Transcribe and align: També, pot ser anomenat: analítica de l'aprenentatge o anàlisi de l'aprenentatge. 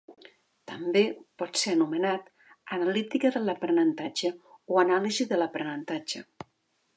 També, 0.69 1.01
pot 1.41 1.59
ser 1.63 1.73
anomenat: 1.75 2.31
analítica 2.77 3.31
de 3.35 3.43
l'aprenentatge 3.51 4.33
o 4.77 4.81
anàlisi 4.87 5.29
de 5.35 5.41
l'aprenentatge. 5.43 6.25